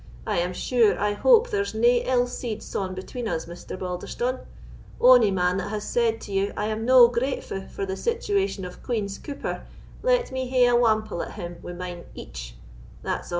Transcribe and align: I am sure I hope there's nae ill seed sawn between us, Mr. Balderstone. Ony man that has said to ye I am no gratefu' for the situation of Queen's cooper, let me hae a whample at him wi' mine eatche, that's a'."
I 0.25 0.39
am 0.39 0.51
sure 0.51 0.97
I 0.99 1.13
hope 1.13 1.51
there's 1.51 1.75
nae 1.75 2.01
ill 2.07 2.25
seed 2.25 2.63
sawn 2.63 2.95
between 2.95 3.27
us, 3.27 3.45
Mr. 3.45 3.77
Balderstone. 3.77 4.39
Ony 4.99 5.29
man 5.29 5.57
that 5.57 5.69
has 5.69 5.83
said 5.83 6.19
to 6.21 6.31
ye 6.33 6.49
I 6.57 6.65
am 6.65 6.85
no 6.85 7.07
gratefu' 7.07 7.69
for 7.69 7.85
the 7.85 7.95
situation 7.95 8.65
of 8.65 8.81
Queen's 8.81 9.19
cooper, 9.19 9.63
let 10.01 10.31
me 10.31 10.47
hae 10.47 10.65
a 10.67 10.73
whample 10.73 11.21
at 11.23 11.33
him 11.33 11.57
wi' 11.61 11.73
mine 11.73 12.05
eatche, 12.17 12.53
that's 13.03 13.27
a'." 13.29 13.29